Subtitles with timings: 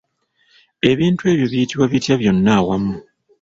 [0.91, 2.95] Ebintu ebyo biyitibwa bitya byonna awamu?